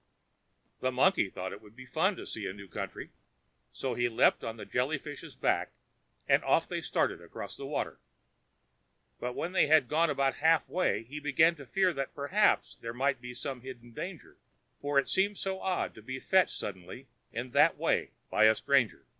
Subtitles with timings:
[0.79, 3.11] The monkey thought it would be fun to see a new country.
[3.71, 5.73] So he leaped on to the Jelly fish's back,
[6.27, 7.99] and off they started across the water.
[9.19, 12.95] But when they had gone about half way, he began to fear that perhaps there
[12.95, 14.37] might be some hidden danger,
[14.81, 19.05] for it seemed so odd to be fetched suddenly in that way by a stranger.